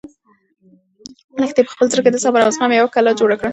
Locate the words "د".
2.13-2.17